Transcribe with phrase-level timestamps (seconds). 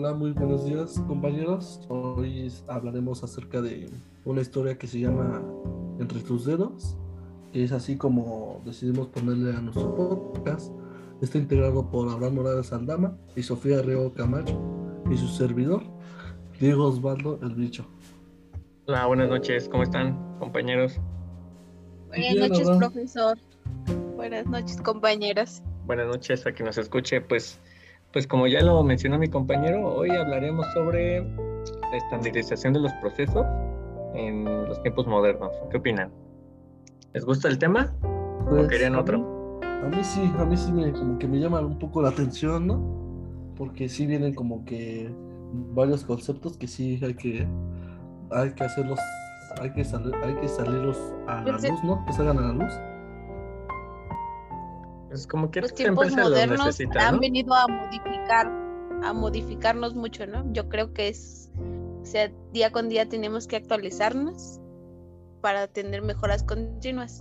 [0.00, 1.80] Hola, muy buenos días compañeros.
[1.88, 3.90] Hoy hablaremos acerca de
[4.24, 5.42] una historia que se llama
[5.98, 6.94] Entre tus dedos,
[7.52, 10.70] que es así como decidimos ponerle a nuestro podcast.
[11.20, 14.56] Está integrado por Abraham Morales Aldama y Sofía Río Camacho
[15.10, 15.82] y su servidor,
[16.60, 17.84] Diego Osvaldo El Bicho.
[18.86, 21.00] Hola, buenas noches, ¿cómo están compañeros?
[22.06, 23.36] Buenas noches, profesor.
[24.14, 25.60] Buenas noches, compañeros.
[25.86, 27.20] Buenas noches a quien nos escuche.
[27.20, 27.58] Pues,
[28.12, 33.46] pues como ya lo mencionó mi compañero, hoy hablaremos sobre la estandarización de los procesos
[34.14, 35.50] en los tiempos modernos.
[35.70, 36.10] ¿Qué opinan?
[37.12, 37.92] ¿Les gusta el tema?
[38.02, 39.18] ¿O Pues, querían a otro?
[39.18, 42.08] mí- A mí sí, a mí sí me, como que me llama un poco la
[42.08, 42.80] atención, ¿no?
[43.56, 45.08] Porque sí vienen como que
[45.74, 47.46] varios conceptos que sí hay que,
[48.32, 48.98] hay que hacerlos,
[49.60, 50.98] hay que salir, hay que salirlos
[51.28, 52.04] a la Pues, eh, luz, ¿no?
[52.06, 52.72] Que salgan a la luz.
[55.08, 57.20] Pues como que Los tiempos modernos necesita, han ¿no?
[57.20, 58.46] venido a modificar,
[59.02, 60.44] a modificarnos mucho, ¿no?
[60.52, 61.50] Yo creo que es,
[62.02, 64.60] o sea, día con día tenemos que actualizarnos
[65.40, 67.20] para tener mejoras continuas.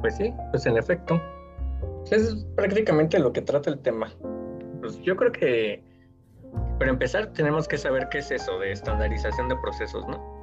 [0.00, 1.20] Pues sí, pues en efecto.
[2.10, 4.12] Es prácticamente lo que trata el tema.
[4.80, 5.82] Pues yo creo que
[6.78, 10.42] para empezar tenemos que saber qué es eso de estandarización de procesos, ¿no?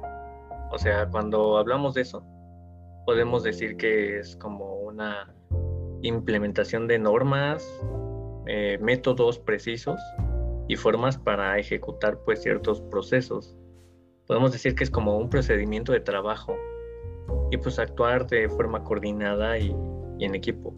[0.72, 2.24] O sea, cuando hablamos de eso,
[3.04, 5.32] podemos decir que es como una
[6.02, 7.66] implementación de normas,
[8.46, 10.00] eh, métodos precisos
[10.68, 13.56] y formas para ejecutar pues ciertos procesos.
[14.26, 16.56] Podemos decir que es como un procedimiento de trabajo
[17.50, 19.74] y pues actuar de forma coordinada y,
[20.18, 20.74] y en equipo.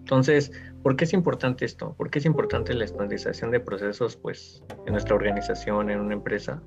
[0.00, 0.52] Entonces,
[0.82, 1.94] ¿por qué es importante esto?
[1.96, 6.62] ¿Por qué es importante la estandarización de procesos pues en nuestra organización, en una empresa?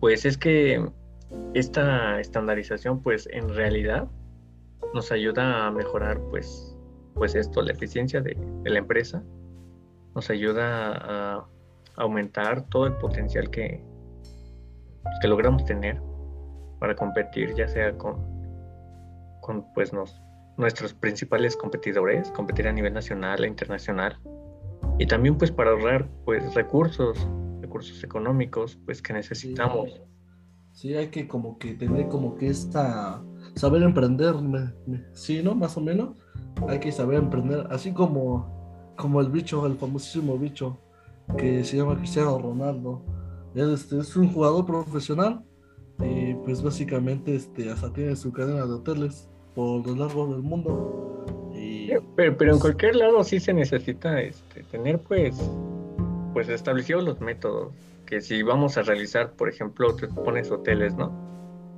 [0.00, 0.84] Pues es que
[1.54, 4.08] esta estandarización pues en realidad
[4.94, 6.76] nos ayuda a mejorar pues,
[7.14, 9.22] pues esto, la eficiencia de, la empresa,
[10.14, 10.92] nos ayuda
[11.36, 11.46] a
[11.96, 13.82] aumentar todo el potencial que,
[15.20, 16.00] que logramos tener
[16.78, 18.16] para competir, ya sea con,
[19.40, 20.20] con pues nos,
[20.56, 24.18] nuestros principales competidores, competir a nivel nacional e internacional,
[24.98, 27.26] y también pues para ahorrar pues recursos,
[27.60, 30.02] recursos económicos pues que necesitamos.
[30.72, 33.22] Sí, hay que como que tener como que esta,
[33.54, 35.54] saber emprender, me- me- sí, ¿no?
[35.54, 36.10] Más o menos.
[36.68, 40.78] Hay que saber emprender, así como, como el bicho, el famosísimo bicho,
[41.36, 43.02] que se llama Cristiano Ronaldo.
[43.54, 45.42] Él este, es un jugador profesional
[46.00, 51.24] y pues básicamente este, hasta tiene su cadena de hoteles por lo largo del mundo.
[51.54, 55.38] Y Pero, pero en cualquier lado sí se necesita este, tener pues,
[56.32, 57.72] pues establecidos los métodos,
[58.06, 61.12] que si vamos a realizar, por ejemplo, te pones hoteles, ¿no?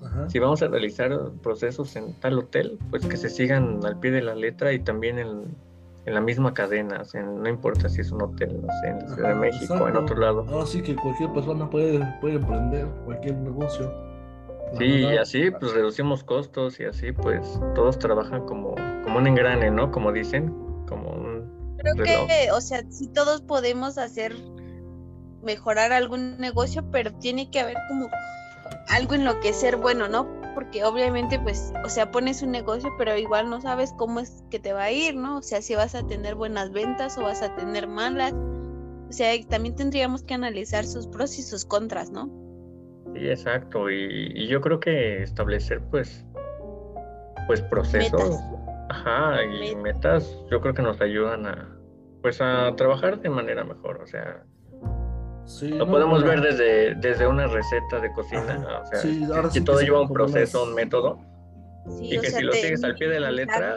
[0.04, 4.10] Ajá, Si vamos a realizar procesos en tal hotel, pues que se sigan al pie
[4.10, 5.44] de la letra y también en,
[6.06, 8.98] en la misma cadena, o sea, no importa si es un hotel, no sé, en
[8.98, 10.00] la Ciudad de México, en exacto.
[10.00, 10.47] otro lado.
[10.50, 13.93] Ahora sí que cualquier persona puede, puede emprender cualquier negocio.
[14.78, 19.70] Sí, y así pues reducimos costos y así pues todos trabajan como, como un engrane,
[19.70, 19.91] ¿no?
[19.93, 20.48] Como dicen,
[20.88, 22.26] como un Creo reloj.
[22.26, 24.34] que, o sea, sí todos podemos hacer,
[25.43, 28.09] mejorar algún negocio, pero tiene que haber como
[28.88, 30.26] algo en lo que ser bueno, ¿no?
[30.54, 34.58] Porque obviamente, pues, o sea, pones un negocio, pero igual no sabes cómo es que
[34.60, 35.38] te va a ir, ¿no?
[35.38, 38.32] O sea, si vas a tener buenas ventas o vas a tener malas.
[38.32, 42.30] O sea, también tendríamos que analizar sus pros y sus contras, ¿no?
[43.14, 43.91] Sí, exacto.
[43.91, 46.25] Y, y yo creo que establecer, pues,
[47.46, 48.44] pues procesos, Metas.
[48.91, 51.78] ajá, y Met- metas, yo creo que nos ayudan a,
[52.22, 54.00] pues, a trabajar de manera mejor.
[54.02, 54.44] O sea,
[55.47, 58.81] sí, lo no, podemos bueno, ver desde, desde una receta de cocina, Ajá.
[58.82, 61.19] o sea, Sí, ahora que sí todo que lleva un proceso, un método,
[61.99, 63.77] Sí, Y que sea, si lo sigues al pie de la letra,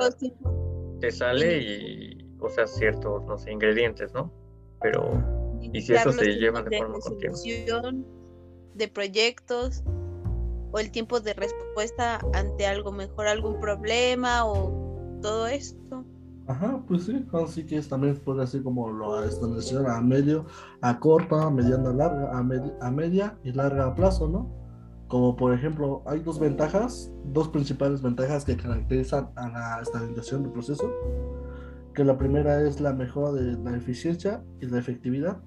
[1.02, 4.32] te sale y, o sea, ciertos, no sé, ingredientes, ¿no?
[4.82, 5.22] Pero,
[5.74, 7.94] Y si eso se lleva de forma continua.
[8.75, 9.84] de proyectos
[10.72, 16.06] o el tiempo de respuesta ante algo mejor, algún problema o todo esto.
[16.48, 20.46] Ajá, pues sí, así que también puede ser como lo establecer a medio,
[20.82, 24.50] a corta, mediana, larga, a, medi- a media y larga plazo, ¿no?
[25.10, 30.54] Como por ejemplo, hay dos ventajas, dos principales ventajas que caracterizan a la estabilización del
[30.54, 30.90] proceso,
[31.94, 35.38] que la primera es la mejora de la eficiencia y la efectividad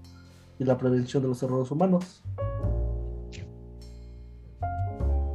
[0.59, 2.23] y la prevención de los errores humanos.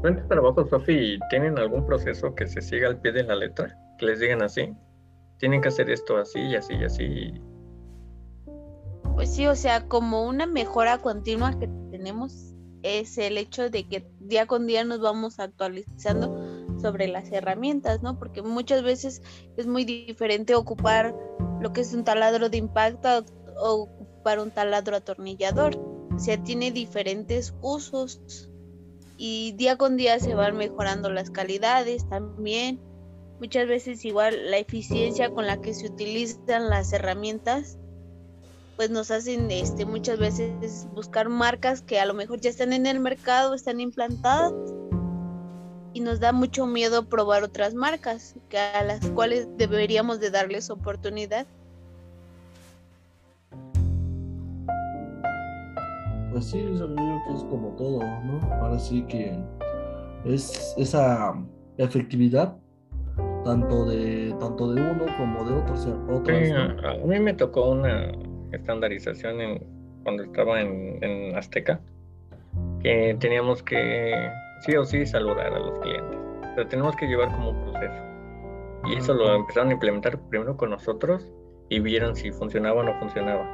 [0.03, 3.75] ¿En tu trabajo, Sofi, tienen algún proceso que se siga al pie de la letra?
[3.97, 4.71] Que les digan así.
[5.39, 7.33] Tienen que hacer esto así y así y así.
[9.15, 12.53] Pues sí, o sea, como una mejora continua que tenemos
[12.83, 18.19] es el hecho de que día con día nos vamos actualizando sobre las herramientas, ¿no?
[18.19, 19.21] Porque muchas veces
[19.57, 21.15] es muy diferente ocupar
[21.61, 23.25] lo que es un taladro de impacto
[23.57, 25.77] ocupar un taladro atornillador.
[26.13, 28.49] O sea, tiene diferentes usos
[29.17, 32.79] y día con día se van mejorando las calidades también.
[33.39, 37.77] Muchas veces igual la eficiencia con la que se utilizan las herramientas
[38.75, 42.85] pues nos hacen este muchas veces buscar marcas que a lo mejor ya están en
[42.85, 44.53] el mercado, están implantadas
[45.93, 50.69] y nos da mucho miedo probar otras marcas que a las cuales deberíamos de darles
[50.69, 51.47] oportunidad.
[56.33, 58.41] Pues sí, yo creo que es como todo, ¿no?
[58.55, 59.39] Ahora sí que
[60.25, 61.33] es esa
[61.77, 62.57] efectividad
[63.45, 65.83] tanto de tanto de uno como de otros.
[65.83, 66.51] Sí,
[66.83, 68.11] a, mí me tocó una
[68.51, 69.63] estandarización en,
[70.03, 71.79] cuando estaba en, en Azteca,
[72.81, 74.29] que teníamos que
[74.61, 76.19] sí o sí saludar a los clientes,
[76.55, 78.03] pero tenemos que llevar como un proceso.
[78.87, 81.31] Y eso lo empezaron a implementar primero con nosotros
[81.69, 83.45] y vieron si funcionaba o no funcionaba.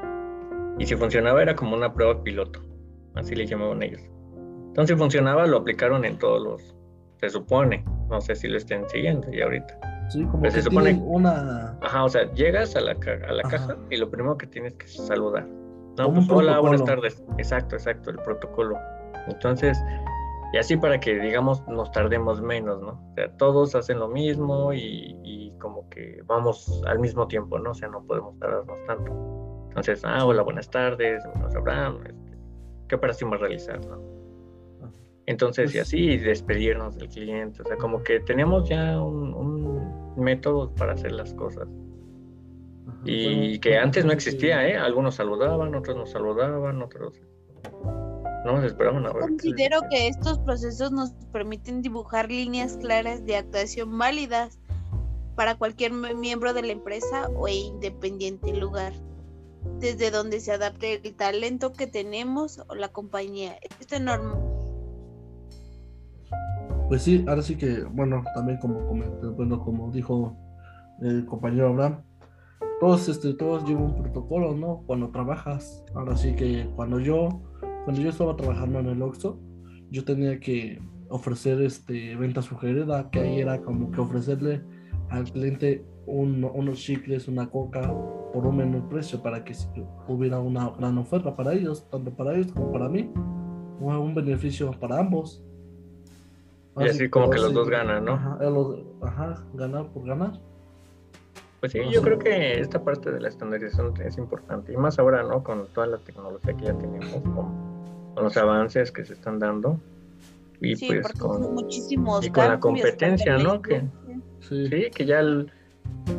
[0.79, 2.61] Y si funcionaba era como una prueba piloto,
[3.15, 4.01] así le llamaban ellos.
[4.69, 6.75] Entonces si funcionaba lo aplicaron en todos los,
[7.21, 9.79] se supone, no sé si lo estén siguiendo y ahorita.
[10.09, 11.77] Sí, como que se supone una...
[11.81, 14.87] Ajá, o sea, llegas a la, a la caja y lo primero que tienes que
[14.87, 15.47] saludar.
[15.97, 17.23] No, pues, hola, buenas tardes.
[17.37, 18.77] Exacto, exacto, el protocolo.
[19.27, 19.77] Entonces,
[20.51, 22.91] y así para que, digamos, nos tardemos menos, ¿no?
[23.11, 27.71] O sea, todos hacen lo mismo y, como que vamos al mismo tiempo, ¿no?
[27.71, 29.11] O sea, no podemos tardarnos tanto.
[29.69, 32.37] Entonces, ah, hola, buenas tardes, nos Abraham, este,
[32.89, 34.20] ¿qué operación a realizar, no?
[35.31, 40.69] Entonces, y pues así, despedirnos del cliente, o sea, como que teníamos ya un, método
[40.75, 41.67] para hacer las cosas.
[43.05, 44.77] Y que antes no existía, ¿eh?
[44.77, 47.19] Algunos saludaban, otros no saludaban, otros
[48.45, 49.21] no nos esperaban a ver.
[49.21, 54.59] Considero que estos procesos nos permiten dibujar líneas claras de actuación válidas
[55.35, 58.93] para cualquier miembro de la empresa o independiente lugar,
[59.79, 63.57] desde donde se adapte el talento que tenemos o la compañía.
[63.79, 64.50] Esto es normal.
[66.91, 70.35] Pues sí, ahora sí que, bueno, también como bueno, como dijo
[70.99, 72.01] el compañero Abraham,
[72.81, 74.83] todos, este, todos llevan un protocolo, ¿no?
[74.87, 75.85] Cuando trabajas.
[75.95, 77.29] Ahora sí que cuando yo
[77.85, 79.39] cuando yo estaba trabajando en el Oxxo,
[79.89, 84.61] yo tenía que ofrecer este venta sugerida, que ahí era como que ofrecerle
[85.11, 87.83] al cliente unos chicles, una coca
[88.33, 89.53] por un menor precio para que
[90.09, 93.09] hubiera una gran oferta para ellos, tanto para ellos como para mí,
[93.79, 95.41] un beneficio para ambos.
[96.77, 98.13] Y así como que los dos ganan, ¿no?
[99.01, 100.39] Ajá, ganar por ganar.
[101.59, 105.21] Pues sí, yo creo que esta parte de la estandarización es importante, y más ahora,
[105.23, 105.43] ¿no?
[105.43, 107.71] Con toda la tecnología que ya tenemos, con
[108.13, 109.79] con los avances que se están dando
[110.59, 113.61] y pues con, muchísimos y con la competencia, ¿no?
[113.61, 113.83] Que,
[114.41, 114.69] sí.
[114.93, 115.21] que ya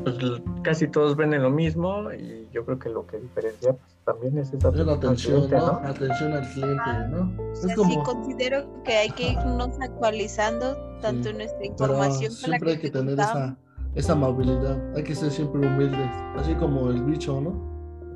[0.03, 0.17] pues,
[0.63, 4.53] casi todos venden lo mismo y yo creo que lo que diferencia pues, también es
[4.53, 5.67] esa la atención, ¿no?
[5.85, 7.53] atención al cliente, ¿no?
[7.53, 7.91] es como...
[7.91, 12.33] Sí, considero que hay que irnos actualizando tanto en nuestra información.
[12.33, 13.57] siempre hay que tener esa,
[13.95, 17.71] esa amabilidad, hay que ser siempre humildes, así como el bicho, ¿no?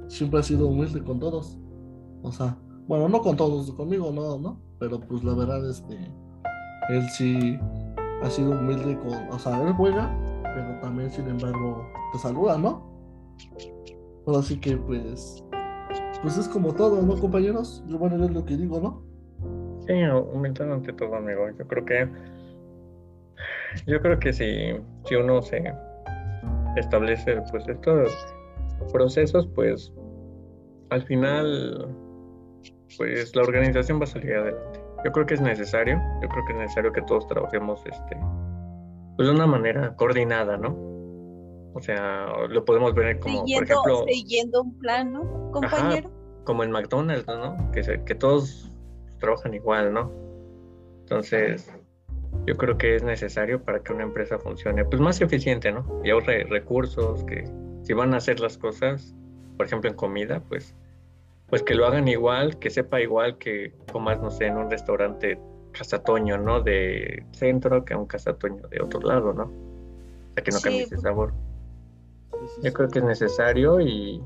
[0.09, 1.59] Siempre ha sido humilde con todos,
[2.23, 2.57] o sea,
[2.87, 4.61] bueno, no con todos, conmigo no, ¿no?
[4.79, 5.97] Pero pues la verdad es que
[6.89, 7.59] él sí
[8.23, 12.97] ha sido humilde con, o sea, él juega, pero también sin embargo te saluda, ¿no?
[14.35, 15.45] Así que pues,
[16.23, 17.85] pues es como todo, ¿no, compañeros?
[17.87, 19.03] Yo bueno, es lo que digo, ¿no?
[19.87, 19.95] Sí,
[20.33, 21.49] humildad ante todo, amigo.
[21.59, 22.09] Yo creo que,
[23.87, 25.73] yo creo que si, si uno se
[26.77, 28.13] establece pues estos
[28.93, 29.93] procesos, pues
[30.91, 31.89] al final
[32.97, 34.81] pues la organización va a salir adelante.
[35.05, 38.17] Yo creo que es necesario, yo creo que es necesario que todos trabajemos este,
[39.17, 40.96] pues de una manera coordinada, ¿no?
[41.77, 44.05] O sea, lo podemos ver como, por ejemplo...
[44.09, 46.11] Siguiendo un plan, ¿no, compañero?
[46.45, 47.71] como en McDonald's, ¿no?
[47.73, 48.73] Que, que todos
[49.19, 50.11] trabajan igual, ¿no?
[51.01, 51.71] Entonces,
[52.47, 56.01] yo creo que es necesario para que una empresa funcione, pues más eficiente, ¿no?
[56.03, 57.45] Y ahorre recursos, que
[57.83, 59.15] si van a hacer las cosas,
[59.57, 60.75] por ejemplo en comida, pues
[61.49, 65.39] pues que lo hagan igual, que sepa igual que comas, no sé, en un restaurante
[65.73, 66.61] casatoño, ¿no?
[66.61, 69.45] De centro que un casatoño de otro lado, ¿no?
[69.45, 71.33] O sea, que no cambie ese pues.
[72.63, 74.23] Yo creo que es necesario y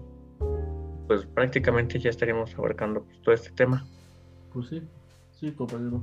[1.06, 3.84] pues prácticamente ya estaríamos abarcando pues, todo este tema.
[4.52, 4.82] Pues sí,
[5.32, 6.02] sí, compañero.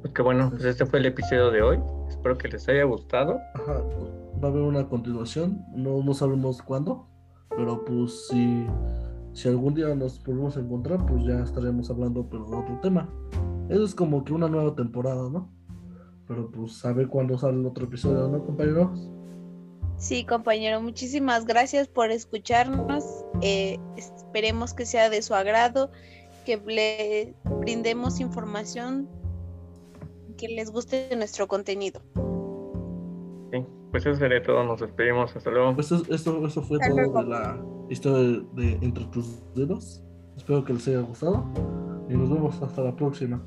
[0.00, 1.78] Pues que bueno, pues este fue el episodio de hoy.
[2.08, 3.38] Espero que les haya gustado.
[3.54, 3.82] Ajá,
[4.42, 7.06] va a haber una continuación, no, no sabemos cuándo,
[7.56, 8.66] pero pues sí
[9.32, 13.08] si algún día nos volvemos a encontrar, pues ya estaremos hablando pero de otro tema.
[13.68, 15.50] Eso es como que una nueva temporada, ¿no?
[16.26, 19.10] Pero pues a ver cuándo sale el otro episodio, ¿no, compañeros?
[20.02, 23.04] Sí, compañero, muchísimas gracias por escucharnos
[23.40, 25.92] eh, esperemos que sea de su agrado,
[26.44, 29.08] que le brindemos información
[30.36, 32.00] que les guste nuestro contenido.
[33.52, 35.72] Sí, pues eso sería todo, nos despedimos, hasta luego.
[35.72, 37.22] Pues esto, esto, esto fue Hasta todo luego.
[37.22, 40.02] de la historia de Entre tus dedos.
[40.36, 41.46] Espero que les haya gustado
[42.08, 43.40] y nos vemos hasta la próxima.